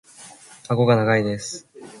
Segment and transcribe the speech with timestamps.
[0.67, 1.67] 顎が長いです。